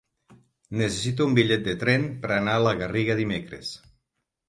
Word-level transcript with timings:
Necessito 0.81 1.27
un 1.29 1.37
bitllet 1.41 1.63
de 1.69 1.77
tren 1.85 2.09
per 2.25 2.35
anar 2.41 2.59
a 2.61 2.67
la 2.71 2.77
Garriga 2.83 3.23
dimecres. 3.25 3.75